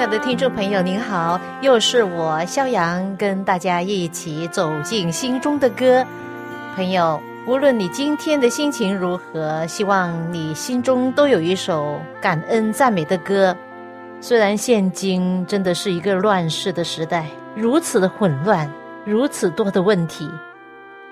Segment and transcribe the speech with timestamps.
[0.00, 6.02] 亲爱的听众朋友，您好，又是我肖阳跟大家一起走进心中的歌。
[6.74, 13.54] 朋友，无论你今天的心情如何，希望你心中都有一首感恩赞美的歌。
[14.22, 18.66] 虽然现今真的是一个乱世的时代，如此的混乱，
[19.04, 20.26] 如此多的问题，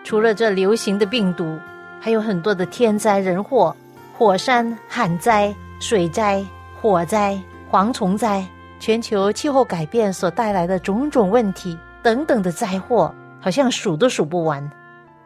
[0.02, 1.58] 除了这流行的病毒，
[2.00, 3.76] 还有很多的天灾人祸，
[4.16, 6.42] 火山、旱灾、水灾、
[6.80, 7.38] 火灾、
[7.70, 8.42] 蝗虫灾。
[8.80, 14.68] 全球气候改变所带来的种种问题等等的灾祸，好像数都数不完。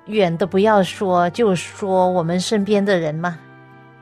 [0.07, 3.39] 远的不要说，就说我们身边的人嘛，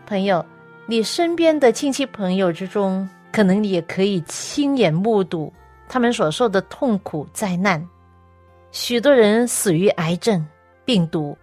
[0.06, 0.44] 朋友，
[0.86, 5.52] 你身边的亲戚朋友之中，可能你也可以亲眼目睹
[5.88, 7.86] 他们所受的痛苦灾难。
[8.72, 10.46] 许多人死于癌症、
[10.84, 11.36] 病毒。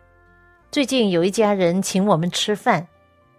[0.72, 2.88] 最近有一家人请我们吃饭，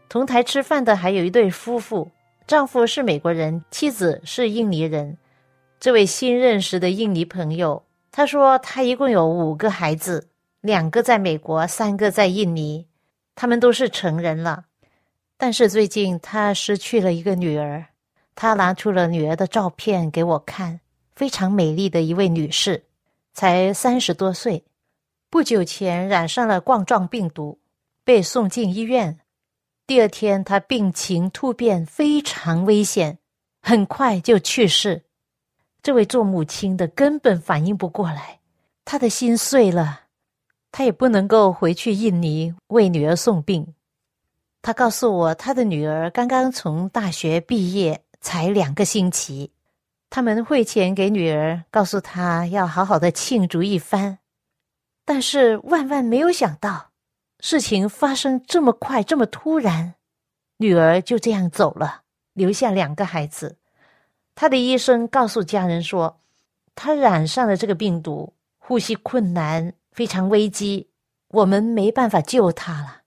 [0.08, 2.08] 同台吃饭的还有一对夫妇。
[2.48, 5.18] 丈夫是美国人，妻子是印尼人。
[5.78, 10.30] 这位新认识的印尼朋友，他说他一共有五个孩子，
[10.62, 12.86] 两个在美国，三个在印尼，
[13.34, 14.64] 他们都是成人了。
[15.36, 17.84] 但是最近他失去了一个女儿，
[18.34, 20.80] 他拿出了女儿的照片给我看，
[21.14, 22.84] 非常美丽的一位女士，
[23.34, 24.64] 才三十多岁，
[25.28, 27.58] 不久前染上了冠状病毒，
[28.04, 29.18] 被送进医院。
[29.88, 33.20] 第二天，他病情突变，非常危险，
[33.62, 35.04] 很快就去世。
[35.82, 38.40] 这位做母亲的根本反应不过来，
[38.84, 40.00] 他的心碎了，
[40.70, 43.72] 他也不能够回去印尼为女儿送病。
[44.60, 49.52] 他告诉我，他的女儿刚刚从大学毕业，才两个星期。
[50.10, 54.18] 他们汇钱给女儿，告诉她要好好的庆祝一番，
[55.06, 56.87] 但是万万没有想到。
[57.40, 59.94] 事情发生这么快，这么突然，
[60.56, 63.56] 女儿就这样走了，留下两个孩子。
[64.34, 66.20] 他的医生告诉家人说，
[66.74, 70.90] 他染上了这个病毒，呼吸困难，非常危机，
[71.28, 73.02] 我们没办法救他了，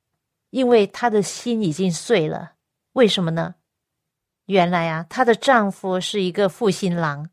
[0.50, 2.53] 因为他的心已经碎了。
[2.94, 3.56] 为什么呢？
[4.46, 7.30] 原来啊，她的丈夫是一个负心郎，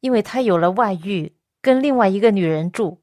[0.00, 3.00] 因为他有了外遇，跟另外一个女人住，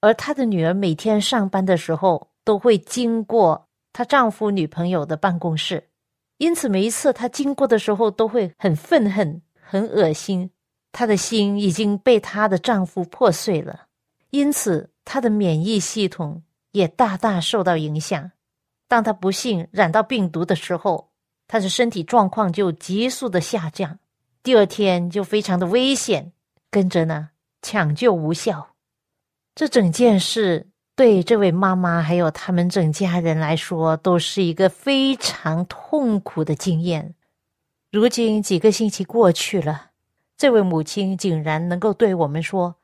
[0.00, 2.27] 而她的女儿每天上班的时候。
[2.48, 5.90] 都会经过她丈夫女朋友的办公室，
[6.38, 10.50] 因此每一次她经过的时候都会很愤恨、很恶心。
[10.90, 13.88] 她的心已经被她的丈夫破碎了，
[14.30, 16.42] 因此她的免疫系统
[16.72, 18.30] 也大大受到影响。
[18.88, 21.10] 当她不幸染到病毒的时候，
[21.46, 23.98] 她的身体状况就急速的下降，
[24.42, 26.32] 第二天就非常的危险，
[26.70, 27.28] 跟着呢
[27.60, 28.70] 抢救无效。
[29.54, 30.70] 这整件事。
[30.98, 37.14] 对这位妈妈还有他们整家人来说，都是一个非常痛苦的经验。
[37.92, 39.90] 如今几个星期过去了，
[40.36, 42.74] 这位母亲竟然能够对我们说：“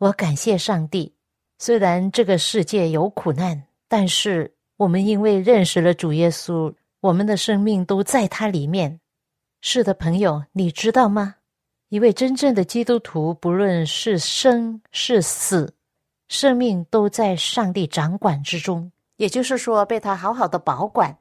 [0.00, 1.12] 我感谢上帝，
[1.58, 8.98] 虽然这个世界有苦难，但是我们因为认识了主耶稣，我们的生命都在他里面。”
[9.60, 11.34] 是的，朋友，你知道吗？
[11.90, 15.74] 一位真正的基督徒，不论是生是死。
[16.28, 21.16] 生命都在上帝掌管之中，也就是说，被他好好的保管。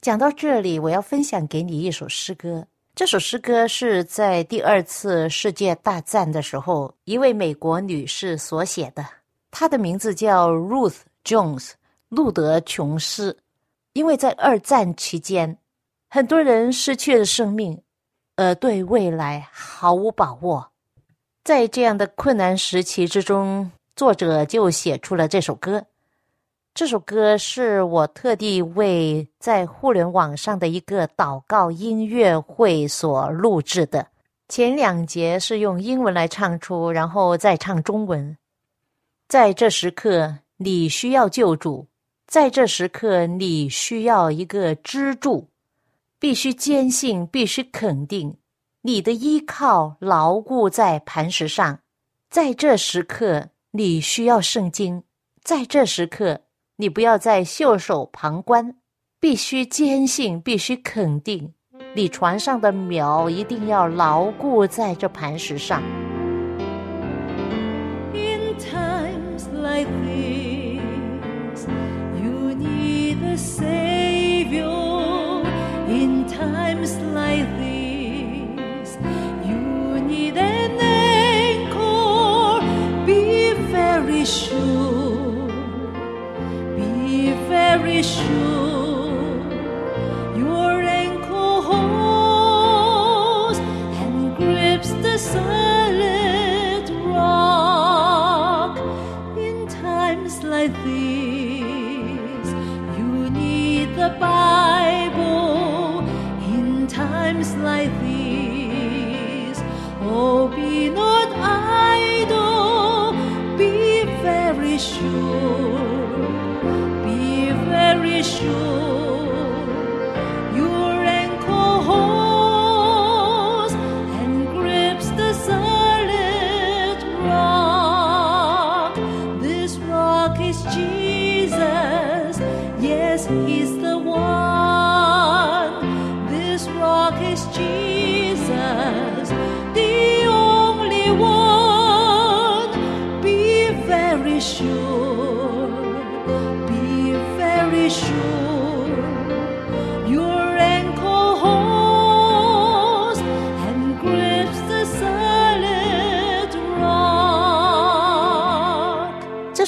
[0.00, 2.66] 讲到这里，我要分享给你一首诗歌。
[2.96, 9.06] 这首诗歌是在第二次世界大战的时候，一位美国女士所写的。
[9.50, 11.70] 她的名字叫 Ruth Jones，
[12.08, 13.38] 路德琼斯。
[13.92, 15.56] 因为在二战期间，
[16.10, 17.80] 很多人失去了生命，
[18.34, 20.72] 而对未来毫无把握。
[21.44, 23.70] 在这样的困难时期之中。
[23.96, 25.84] 作者就写出了这首歌。
[26.74, 34.08] 这首歌是我特地为在互联网上的一个祷告音乐会所录制的。
[34.48, 38.36] 前两节是用英文来唱出，然后再唱中文。
[39.28, 41.86] 在这时刻，你需要救主；
[42.26, 45.46] 在这时刻，你需要一个支柱，
[46.18, 48.36] 必须坚信，必须肯定，
[48.82, 51.78] 你的依靠牢固在磐石上。
[52.28, 53.50] 在这时刻。
[53.76, 55.02] 你需要圣经，
[55.42, 56.42] 在这时刻，
[56.76, 58.76] 你不要再袖手旁观，
[59.18, 61.52] 必须坚信，必须肯定，
[61.92, 65.82] 你船上的苗一定要牢固在这磐石上。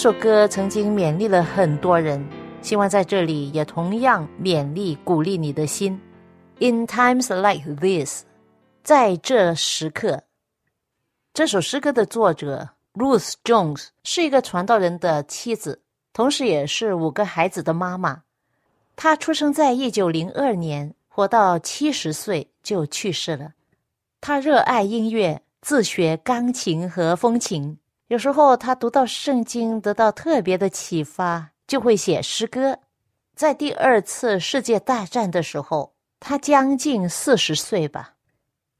[0.06, 2.24] 首歌曾经勉励了很多人，
[2.62, 6.00] 希望在这里也同样勉励、鼓励你的心。
[6.60, 8.22] In times like this，
[8.84, 10.22] 在这时刻，
[11.34, 15.82] 这首诗歌的作者 Ruth Jones 是一个传道人的妻子，
[16.12, 18.22] 同时也是五个孩子的妈妈。
[18.94, 23.54] 她出生在一九零二年，活到七十岁就去世了。
[24.20, 27.76] 她热爱音乐，自学钢琴和风琴。
[28.08, 32.78] 有时候他读到圣经，得到特别的启发，就会写诗歌。
[33.34, 38.12] 在第二次世界大战的时候，他将近四十岁吧。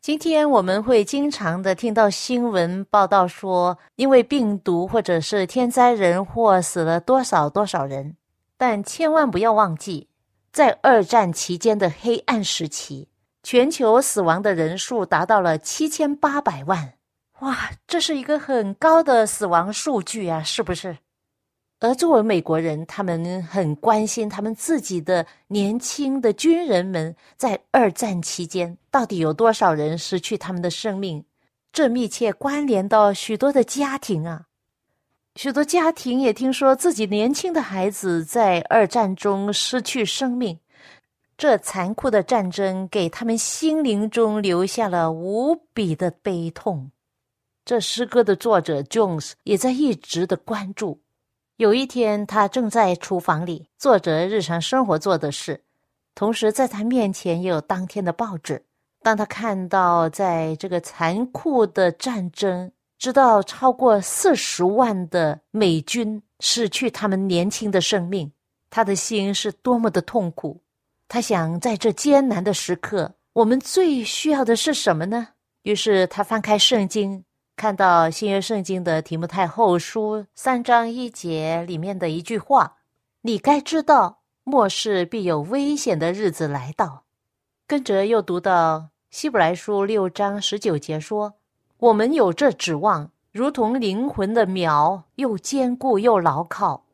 [0.01, 8.17] 今天我们会经常的听到新闻报道说，因为病毒或者是天灾人祸死了多少多少人，
[8.57, 10.09] 但千万不要忘记，
[10.53, 13.09] 在二战期间的黑暗时期，
[13.43, 16.93] 全球死亡的人数达到了七千八百万。
[17.41, 20.97] 哇，这是一个很高的死亡数据啊，是不是？
[21.81, 31.23] 而作为美国人，他们很关心他们自己的年轻的军人们在二战期间到底有多少人失去他们的生命，
[31.75, 34.47] 这密切关联到许多的家庭啊。
[35.35, 40.59] 许多家庭也听说自己年轻的孩子在二战中失去生命，
[41.37, 46.91] 这残酷的战争给他们心灵中留下了无比的悲痛。
[47.67, 51.01] 这诗歌的作者 Jones 也在一直的关注。
[51.57, 55.61] 有一天，他正在厨房里做着日常生活做的事，
[56.15, 58.65] 同时在他面前也有当天的报纸。
[59.03, 68.31] 当他看到在这个残酷的战争，知道超过四十万的美军失去他们年轻的生命，
[68.71, 70.63] 他的心是多么的痛苦。
[71.09, 75.31] 他想，在这艰难的时刻，我们最需要的是什么呢？
[75.63, 77.25] 于是他翻开圣经。
[77.57, 82.77] 看到新约圣经的提摩太后书三章一节里面的一句话
[83.23, 87.05] ：“你该知道，末世必有危险的日子来到。”
[87.67, 91.33] 跟着又读到希伯来书六章十九节说
[91.79, 96.85] ：“我们有这指望，如同灵魂的苗，又坚固又牢靠。”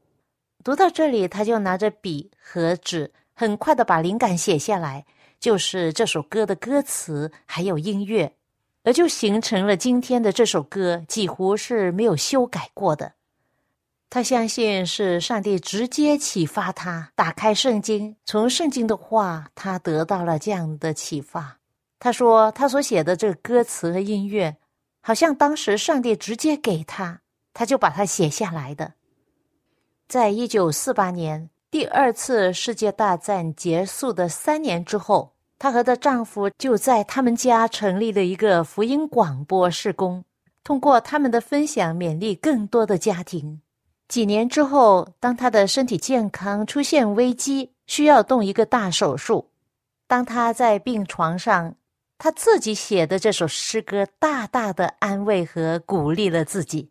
[0.63, 5.05] 读到这里，他就拿着笔和纸，很快的把灵感写下来，
[5.41, 8.37] 就是这首歌的歌词还有音乐。
[8.85, 13.13] 而就形成了今天的这首歌，几乎是没有修改过的。
[14.11, 21.59] 他相信是上帝直接启发他，打开圣经，从圣经的话，他得到了这样的启发。
[21.99, 24.57] 他说，他所写的这个歌词和音乐，
[25.01, 27.21] 好像当时上帝直接给他，
[27.55, 28.95] 他就把它写下来的。
[30.09, 35.33] 在一九四八年第二次世界大战结束的三年之后。
[35.63, 40.25] 她和她丈夫就在他们家成立了一个福音广播事工，
[40.65, 43.61] 通过他们的分享勉励更多的家庭。
[44.09, 49.51] 几年之后，当她的身体健康出现危机，需要动一个大手术，
[50.09, 51.77] 当她在病床上，
[52.19, 56.91] 她自己写的这首诗歌大大的安慰和鼓励了自己。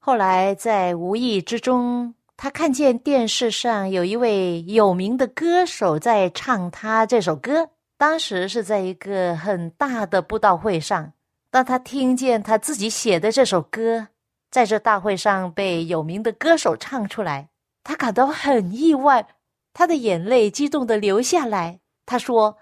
[0.00, 2.12] 后来在无意之中。
[2.40, 11.12] 他看见电视上有一位有名的歌手在唱他这首歌，当时是在一个很大的布道会上。
[11.50, 14.06] 当他听见他自己写的这首歌
[14.52, 17.48] 在这大会上被有名的歌手唱出来，
[17.82, 19.26] 他感到很意外，
[19.74, 21.80] 他的眼泪激动的流下来。
[22.06, 22.56] 他说：“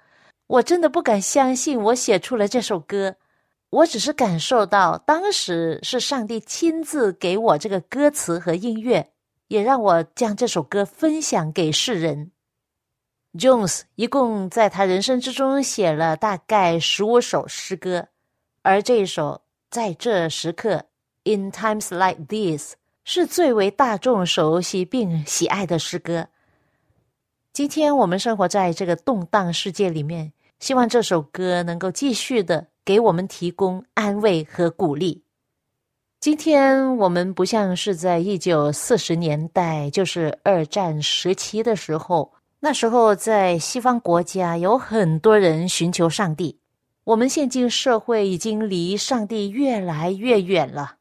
[0.49, 3.17] 我真的不敢相信，我写出了这首歌，
[3.69, 9.07] 我只是感受到当时是上帝亲自给我这个歌词和音乐。”
[9.49, 12.31] 也让我将这首歌分享给世人。
[13.35, 18.09] Jones 一共在他人生之中写了大概十五首诗歌，
[18.63, 20.87] 而这一首在这时刻
[21.25, 22.73] In times like these
[23.05, 26.29] 是最为大众熟悉并喜爱的诗歌。
[27.53, 35.26] 今天我们生活在这个动荡世界里面，希望这首歌能够继续的给我们提供安慰和鼓励。
[36.19, 42.33] 今天我们不像是在一九四十年代，就是二战时期的时候。
[42.59, 46.59] 那时候，在西方国家有很多人寻求上帝。
[47.05, 50.97] 我们现今社会已经离上帝越来越远了。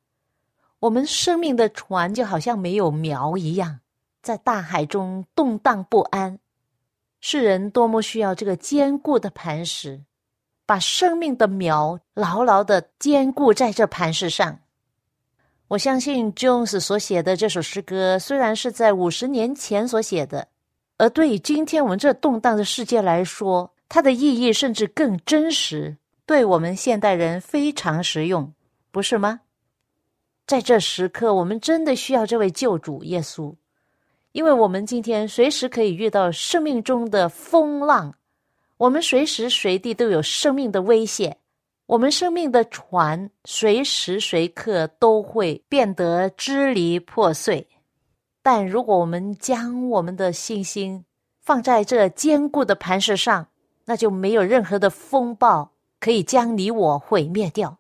[0.80, 3.80] 我们生命的船就好像没有锚一样，
[4.22, 6.38] 在大海中动荡不安。
[7.22, 10.04] 世人多么需要这个坚固的磐石，
[10.68, 14.60] 把生命的锚牢牢的坚固在这磐石上。
[15.68, 20.48] 我相信 Jones 所写的这首诗歌，虽然是在五十年前所写的。
[20.98, 28.54] 而对于今天我们这动荡的世界来说，它的意义甚至更真实，对我们现代人非常实用，
[28.92, 29.42] 不是吗？
[30.46, 33.56] 在这时刻，我们真的需要这位救主耶稣，
[34.34, 38.14] 因为我们今天随时可以遇到生命中的风浪，
[38.78, 41.38] 我们随时随地都有生命的危险，
[41.88, 47.68] 我们生命的船随时随刻都会变得支离破碎。
[48.42, 51.06] 但如果我们将我们的信心
[51.42, 53.48] 放在这坚固的磐石上，
[53.86, 57.78] 那就没有任何的风暴可以将你我毁灭掉。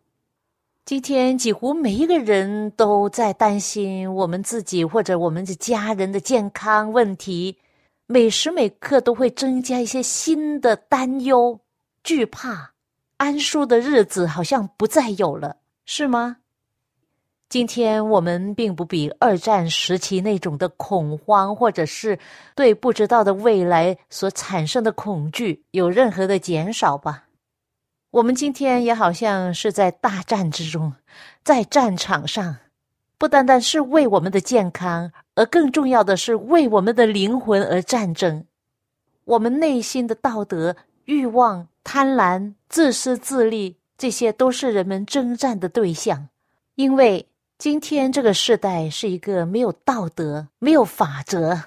[0.86, 7.58] 今天几乎每一个人都在担心我们自己或者我们的家人的健康问题，
[8.06, 11.60] 每时每刻都会增加一些新的担忧、
[12.04, 12.75] 惧怕。
[13.18, 16.38] 安舒的日子好像不再有了，是吗？
[17.48, 22.20] 今天我们并不比二战时期那种的恐慌，或者是
[22.56, 27.26] 对不知道的未来所产生的恐惧有任何的减少吧？
[28.12, 30.94] 我们今天也好像是在大战之中，
[31.44, 32.58] 在战场上，
[33.18, 38.46] 不单单是为我们的健康，而更重要的是为我们的灵魂而战争。
[39.26, 46.30] 我们内心的道德、欲望、贪婪、自私自利，这些都是人们征战的对象，
[46.76, 47.28] 因为。
[47.58, 51.58] 今天这个时代是一个没有道德、没有法则，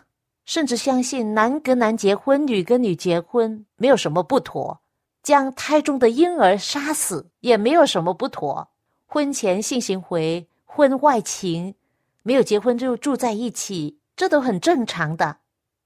[0.45, 4.80] 甚至相信男跟男结婚、女跟女结婚没有什么不妥，
[5.23, 8.68] 将胎中的婴儿杀死也没有什么不妥，
[9.07, 11.75] 婚前性行为、婚外情，
[12.23, 15.38] 没有结婚就住在一起，这都很正常的。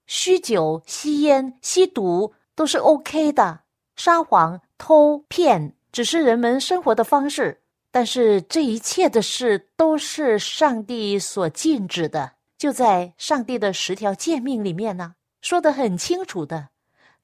[0.09, 3.61] 酗酒、吸烟、吸毒都是 OK 的，
[3.97, 7.61] 撒谎、偷骗只是人们生活的方式。
[7.91, 16.71] 但是这一切的事都是上帝所禁止的，就在上帝的十条诫命里面呢，说的很清楚的。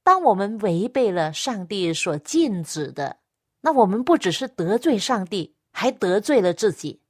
[0.03, 3.17] 当我们违背了上帝所禁止的，
[3.63, 7.01] 那我们不只是得罪上帝，还得罪了自己。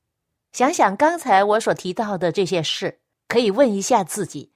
[0.52, 4.52] 想想刚才我所提到的这些事，可以问一下自己：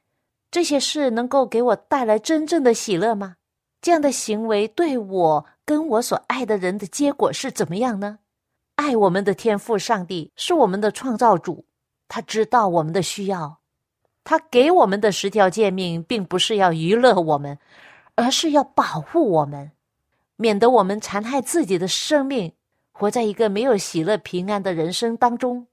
[0.50, 3.36] 这些事能够给我带来真正的喜乐吗？
[3.82, 8.20] 这样的行为对我跟我所爱的人的结果是怎么样呢？
[8.76, 11.66] 爱我们的天赋，上帝是我们的创造主，
[12.08, 13.58] 他知道我们的需要，
[14.22, 17.58] 他给我们的十条诫命，并不是要娱乐我们，
[18.14, 19.72] 而是要保护我们，
[20.36, 22.52] 免得我们残害自己的生命，
[22.92, 25.66] 活在一个没有喜乐平安的人生当中。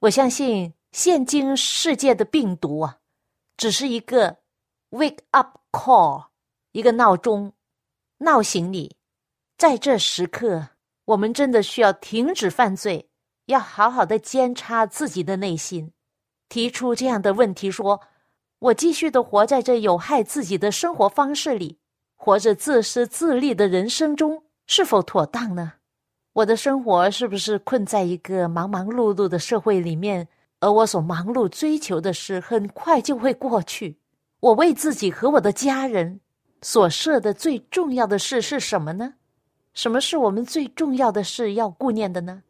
[0.00, 2.98] 我相信，现今世界的病毒啊，
[3.56, 4.36] 只是一个
[4.90, 6.27] wake up call，
[6.78, 7.54] 一个闹钟，
[8.18, 8.94] 闹醒你，
[9.56, 10.68] 在这时刻。
[11.06, 13.08] 我们真的需要停止犯罪，
[13.46, 15.90] 要好好的监察自己的内心，
[16.48, 18.00] 提出这样的问题：说，
[18.60, 21.80] 我继续的活在这有害自己的生活方式里，
[22.14, 25.72] 活着自私自利的人生中，是否妥当呢？
[26.34, 30.28] 我的生活是不是困在一个忙忙碌碌的社会里面？
[30.60, 33.98] 而我所忙碌追求的事，很快就会过去。
[34.38, 36.20] 我为自己和我的家人
[36.62, 39.14] 所设的最重要的事是什么呢？
[39.74, 42.42] 什么是我们最重要的事要顾念的呢？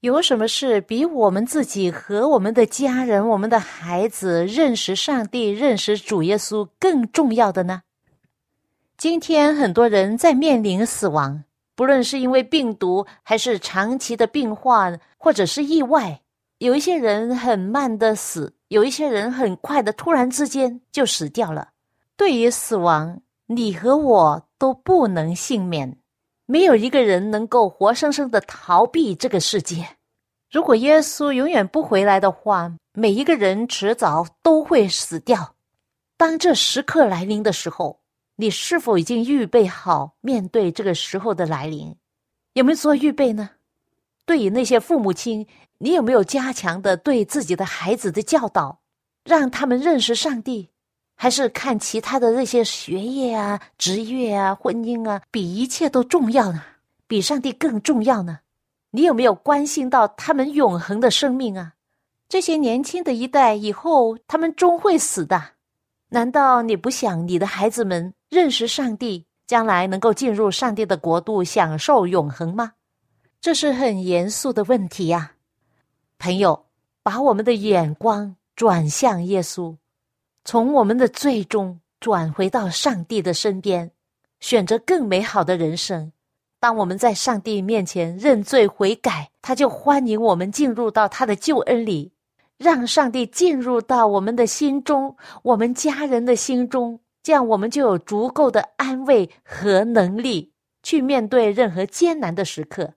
[0.00, 7.82] 有什么事比我们自己和我们的家人、我们的孩子认识上帝、认识主耶稣更重要的呢？
[8.98, 11.44] 今天很多人在面临死亡，
[11.74, 16.20] 不论是因为病毒，还是长期的病患，或者是意外。
[16.58, 21.70] 有一些人很慢的死，有一些人很快的突然之间就死掉了。
[22.16, 25.98] 对于死亡，你和我都不能幸免。
[26.46, 29.96] 没有一个人能够活生生的逃避这个世界，
[30.50, 35.54] 如果耶稣永远不回来的话，每一个人迟早都会死掉。
[36.16, 38.00] 当这时刻来临的时候，
[38.36, 41.96] 你是否已经预备好面对这个时候的来临？
[42.52, 43.50] 有没有做预备呢？
[44.24, 45.46] 对于那些父母亲，
[45.78, 48.80] 你有没有加强的对自己的孩子的教导，
[49.24, 50.70] 让他们认识上帝？
[51.16, 56.62] 还是看其他的那些学业啊、职业啊、婚姻啊，比一切都重要呢？
[57.06, 58.40] 比上帝更重要呢？
[58.90, 61.72] 你有没有关心到他们永恒的生命啊？
[62.28, 65.42] 这些年轻的一代以后，他们终会死的。
[66.10, 72.72] 难道你不想你的孩子们认识上帝，将来能够进入上帝的国度，享受永恒吗？
[73.40, 75.32] 这是很严肃的问题呀，
[76.18, 76.66] 朋友，
[77.02, 79.76] 把我们的眼光转向耶稣。
[80.46, 83.90] 从我们的最终转回到上帝的身边，
[84.38, 86.12] 选择更美好的人生。
[86.60, 92.12] 当我们在上帝面前认罪悔改，他就欢迎我们进入到他的救恩里，
[92.58, 100.52] 让上帝进入到我们的心中，我们家人的心中，这样我们就有足够的安慰和能力
[100.84, 102.94] 去面对任何艰难的时刻。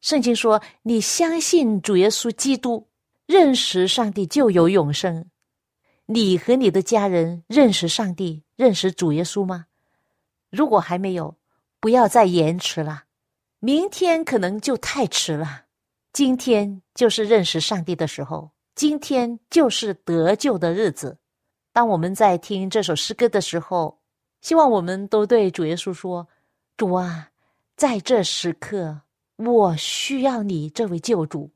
[0.00, 2.88] 圣经说：“你相信主耶稣基督，
[3.28, 5.26] 认识上帝，就有永生。”
[6.12, 9.66] 你和你的家人认识上帝、认识主耶稣吗？
[10.50, 11.36] 如果还没有，
[11.78, 13.04] 不要再延迟了。
[13.60, 15.66] 明天可能就太迟了。
[16.12, 21.16] 今天就是认识上帝的时候，今天就是得救的日子。
[21.72, 24.00] 当我们在听这首诗歌的时候，
[24.40, 26.26] 希望我们都对主耶稣说
[26.76, 27.30] ：“主啊，
[27.76, 29.02] 在这时刻，
[29.36, 31.52] 我需要你这位救主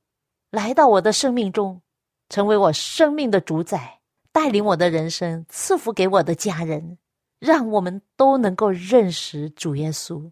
[0.51, 1.83] 来到我的生命中，
[2.29, 3.99] 成为我生命的主宰。”
[4.35, 6.99] 带领我的人生，赐福给我的家人，
[7.39, 10.29] 让我们都能够认识主耶稣，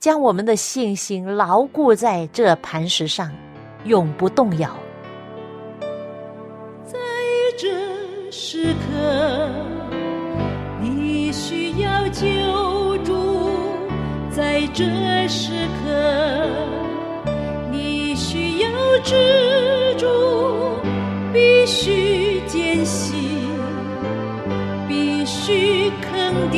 [0.00, 3.30] 将我们的信心牢固在这磐石上，
[3.84, 4.74] 永不动摇。
[6.86, 6.98] 在
[7.58, 7.68] 这
[8.30, 9.50] 时刻，
[10.80, 12.24] 你需要救
[13.04, 13.12] 助；
[14.34, 15.52] 在这时
[15.84, 16.48] 刻，
[17.70, 18.70] 你需要
[19.04, 20.06] 支柱，
[21.34, 23.21] 必须坚信。
[26.50, 26.56] 的，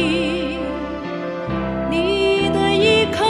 [1.90, 3.24] 你的依靠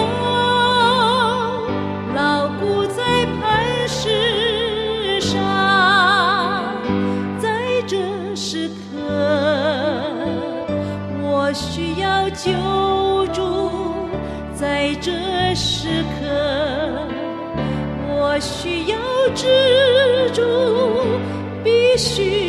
[2.15, 5.41] 牢固在磐石上，
[7.39, 7.97] 在这
[8.35, 8.73] 时刻
[11.23, 12.53] 我需要救
[13.33, 14.09] 助，
[14.55, 15.11] 在这
[15.55, 16.27] 时刻
[18.09, 18.97] 我需要
[19.35, 20.43] 支柱，
[21.63, 22.44] 必须。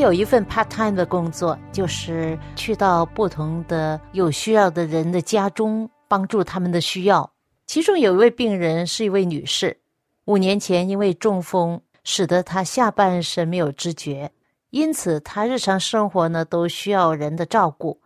[0.00, 7.30] 有一份 part time 的工作，就是去到不同的有需要的人的家中，帮助他们的需要。
[7.66, 9.78] 其中有一位病人是一位女士，
[10.24, 14.32] 五年前因为中风，使得她下半身没有知觉，
[14.70, 18.00] 因此她日常生活呢都需要人的照顾。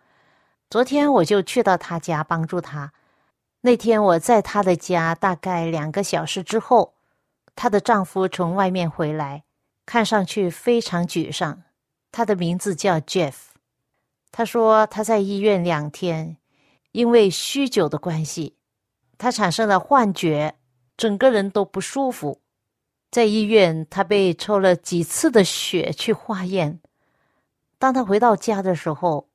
[0.68, 2.92] 昨天我就去到她家帮助她。
[3.60, 6.94] 那天我在她的家大概两个小时之后，
[7.54, 9.44] 她的丈夫从外面回来，
[9.86, 11.62] 看上去非常沮丧。
[12.16, 13.34] 他的名字叫 Jeff，
[14.30, 16.36] 他说他在医院两天，
[16.92, 18.54] 因为酗酒的关系，
[19.18, 20.54] 他产生了幻觉，
[20.96, 22.40] 整个人都不舒服。
[23.10, 26.78] 在医院，他被抽了几次的血去化验。
[27.80, 29.26] 当他回到家的时候，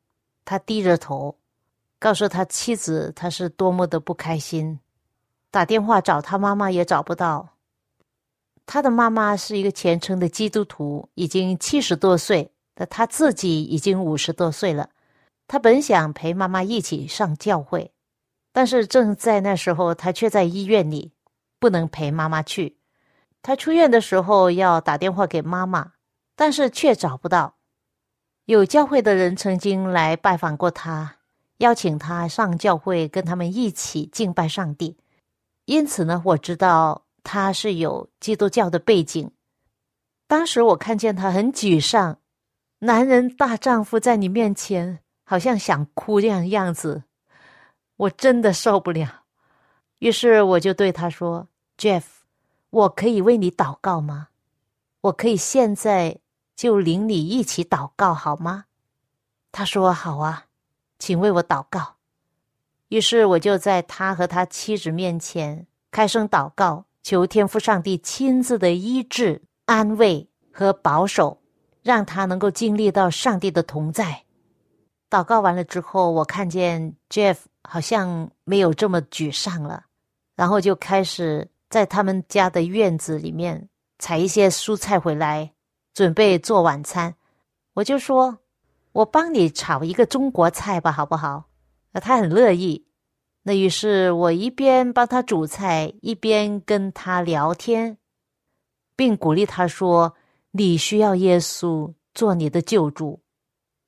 [0.46, 1.36] 他低着头，
[2.00, 4.80] 告诉他妻子他是多么的不开心，
[5.52, 7.50] 打电话找他妈妈也找不到。
[8.66, 14.90] 他的妈妈是一个虔诚的基督徒，已经七十多岁，但他自己已经五十多岁了。
[15.50, 17.92] 他本想陪妈妈一起上教会，
[18.54, 21.12] 但是正在那时候，他却在医院里，
[21.60, 22.78] 不能陪妈妈去。
[23.42, 25.92] 他出院的时候要打电话给妈妈，
[26.38, 27.56] 但是却找不到。
[28.46, 31.18] 有教会的人曾经来拜访过他，
[31.58, 34.96] 邀请他上教会跟他们一起敬拜上帝。
[35.66, 39.30] 因此呢，我知道他是有基督教的背景。
[40.28, 42.20] 当时我看见他很沮丧，
[42.80, 47.04] 男人大丈夫在你面前好像想哭这样样子，
[47.98, 49.24] 我真的受不了。
[50.00, 52.04] 于是我就对他说：“Jeff。”
[52.72, 54.28] 我可以为你祷告吗？
[55.02, 56.20] 我可以现在
[56.56, 58.66] 就领你一起祷告好吗？
[59.52, 60.46] 他说：“好啊，
[61.00, 61.96] 请为我祷告。”
[62.90, 71.39] 于是我就在他和他妻子面前开声祷告，求天父上帝亲自的医治、安慰和保守，
[71.82, 74.24] 让他能够经历到上帝的同在。
[75.10, 79.86] 祷告完了之后，我看见 Jeff 好像没有这么沮丧了，
[80.36, 81.50] 然后就开始。
[81.70, 85.54] 在他们家的院子里面采一些蔬菜回来，
[85.94, 87.14] 准备做晚餐。
[87.76, 88.40] 我就说
[88.92, 91.44] ：“我帮你炒一个中国菜吧，好不好？”
[91.94, 92.88] 那他很乐意。
[93.44, 98.00] 那于是我一边帮他煮菜，一边跟他聊天，
[98.96, 100.16] 并鼓励他说
[100.52, 103.22] ：“你需要耶稣做你的救主，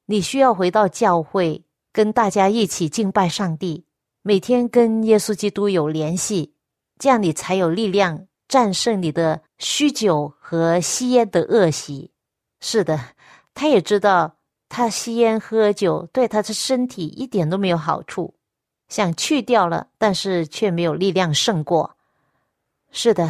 [0.06, 3.86] 你需要回到教会，跟大家一起敬拜上帝，
[4.21, 6.54] 每天跟耶稣基督有联系。”
[7.00, 12.12] 这样你才有力量战胜你的酗酒和吸烟的恶习。
[12.60, 13.00] 是的，
[13.56, 14.38] 他也知道
[14.69, 18.36] 他吸烟喝酒对他的身体一点都没有好处，
[18.88, 21.97] 想去掉了，但是却没有力量胜过。
[22.91, 23.28] 是的，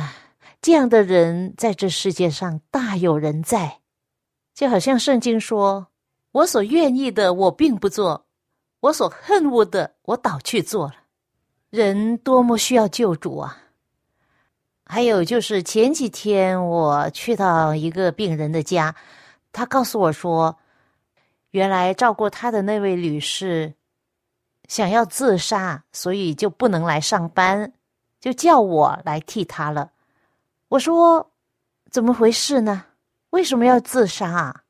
[0.61, 3.79] 这样的人在这世界上大有人在，
[4.53, 5.87] 就好像圣经说
[6.33, 8.25] ：“我所愿意的，我并不做；
[8.81, 10.93] 我所恨恶的，我倒去做了。”
[11.71, 13.57] 人多么需要救主啊！
[14.85, 18.93] 还有就是前几天我去到一个病人的家，
[19.51, 20.59] 他告诉我说，
[21.51, 23.73] 原来照顾他的那位女士
[24.67, 27.73] 想要自杀，所以就不能来上班，
[28.19, 29.91] 就叫我来替他了。
[30.71, 31.33] 我说
[31.89, 32.85] 怎么回事呢？
[33.31, 34.63] 为什么要自杀啊？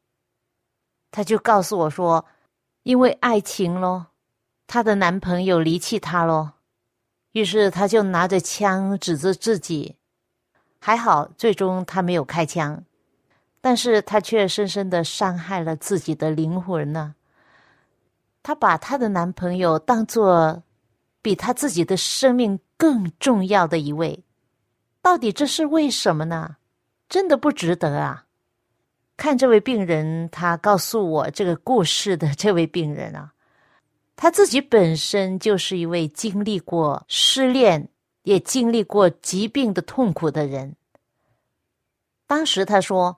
[1.12, 2.26] 他就告诉我说，
[2.82, 4.08] 因为爱情咯，
[4.66, 6.54] 她的男朋友离弃她咯。
[7.34, 9.98] 于是他就拿着枪指着自己。
[10.80, 12.84] 还好，最终他没有开枪，
[13.62, 17.14] 但是他却深深的伤害了自己的灵魂呢。
[18.42, 20.64] 他把他的男朋友当做
[21.22, 24.24] 比他自己的生命更重要的一位，
[25.02, 26.58] 到底这是为什么呢？
[27.10, 28.26] 真的不值得啊！
[29.18, 33.34] 看这位病人，他告诉我这个故事的这位病人啊，
[34.16, 37.90] 他自己本身就是一位经历过失恋。
[38.24, 40.76] 也经历过疾病的痛苦的人，
[42.28, 43.18] 当时他说：“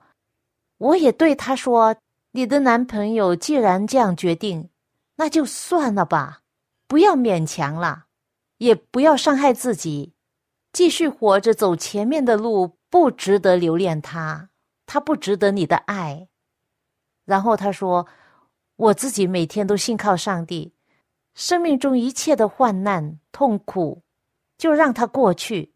[0.80, 1.94] 我也对他说，
[2.30, 4.70] 你的男朋友既然这样决定，
[5.16, 6.40] 那就算了吧，
[6.86, 8.06] 不要勉强了，
[8.56, 10.13] 也不要伤害自己，
[10.74, 14.50] 继续活着走前面的路，不值得留恋他，
[14.84, 16.28] 他不值得你的爱。”
[17.24, 18.08] 然后他说
[18.76, 20.74] ：“我自己每天都信靠上帝，
[21.34, 24.02] 生命中一切的患难痛苦。”
[24.58, 25.72] 就让他过去，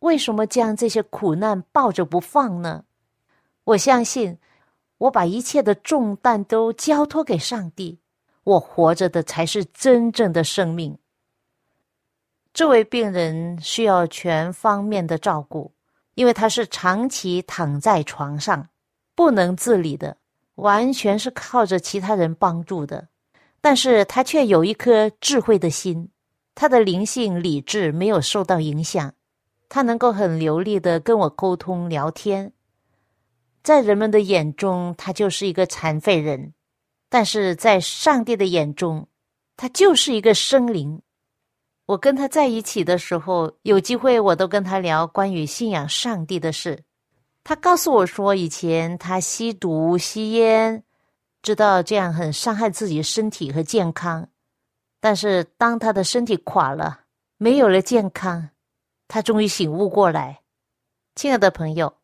[0.00, 2.84] 为什么将这些苦难抱着不放呢？
[3.64, 4.38] 我相信，
[4.98, 8.00] 我把一切的重担都交托给上帝，
[8.42, 10.98] 我活着的才是真正的生命。
[12.58, 15.72] 这位病人需要全方面的照顾，
[16.16, 18.68] 因为他是长期躺在床上，
[19.14, 20.16] 不能自理的，
[20.56, 23.06] 完全是靠着其他人帮助的，
[23.60, 26.10] 但是他却有一颗智慧的心。
[26.56, 29.14] 他的灵性理智没有受到影响，
[29.68, 32.52] 他能够很流利的跟我沟通聊天。
[33.62, 36.52] 在人们的眼中，他就是一个残废人，
[37.08, 39.06] 但是在上帝的眼中，
[39.56, 41.00] 他就是一个生灵。
[41.88, 46.84] 我跟他在一起的时候，有机会我都跟他聊关于信仰上帝的事。
[47.42, 50.84] 他告诉我说，以前他吸毒吸烟，
[51.40, 54.28] 知道这样很伤害自己身体和健康。
[55.00, 57.00] 但是，当他的身体垮了，
[57.38, 58.50] 没有了健康，
[59.08, 60.40] 他终于醒悟过来。
[61.14, 61.94] 亲爱的朋友，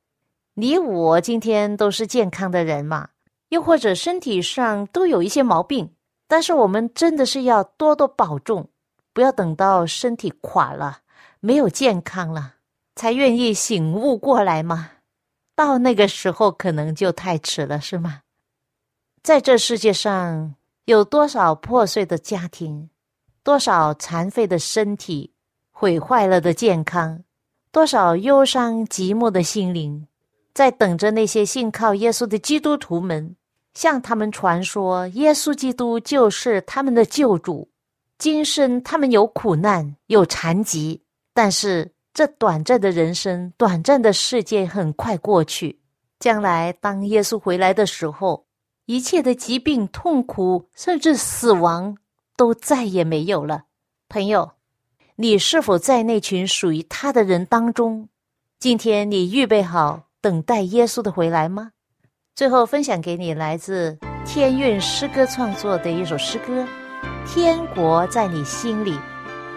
[0.55, 3.11] 你我今天都是健康的人嘛？
[3.51, 5.95] 又或者身体上都有一些毛病，
[6.27, 8.71] 但是我们真的是要多多保重，
[9.15, 10.99] 不要等到身体垮了、
[11.41, 12.57] 没有健康了，
[12.95, 14.91] 才愿意醒悟过来吗？
[15.55, 18.23] 到那个时候，可能就太迟了，是吗？
[19.23, 22.91] 在这世界上，有多少破碎的家庭，
[23.45, 25.33] 多少残废的身体，
[25.71, 27.23] 毁坏了的健康，
[27.71, 30.09] 多少忧伤寂寞的心灵，
[30.53, 33.37] 在等着那些信靠耶稣的基督徒们。
[33.75, 37.69] 向他们传说，耶稣基督就是他们的救主。
[38.19, 45.81] 今生他们有苦难，有残疾，但是这短暂的人生、短暂的世界很快过去。
[46.21, 48.47] 将来当耶稣回来的时候，
[48.87, 51.97] 一切的疾病、痛苦，甚至死亡，
[52.37, 53.65] 都再也没有了。
[54.09, 54.53] 朋友，
[55.17, 58.09] 你是否在那群属于他的人当中？
[58.59, 61.73] 今天你预备好等待耶稣的回来吗？
[62.35, 66.63] 最后分享给你来自天韵诗歌创作的一首诗歌
[67.27, 68.93] 《天国在你心里》，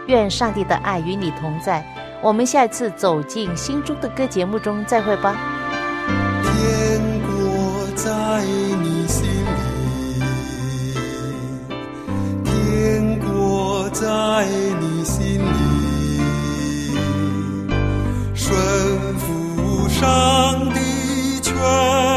[0.08, 1.86] 愿上帝的爱与你同在。
[2.22, 5.36] 我们下一次走进心中的歌节目中再会吧。
[6.44, 8.44] 天国在
[8.82, 10.20] 你心里，
[12.44, 14.46] 天国在
[14.82, 15.48] 你心里，
[18.34, 18.58] 顺
[19.20, 22.17] 服上帝权。